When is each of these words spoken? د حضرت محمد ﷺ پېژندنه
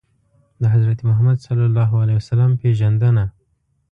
د 0.61 0.63
حضرت 0.73 0.99
محمد 1.07 1.37
ﷺ 2.25 2.51
پېژندنه 2.61 3.25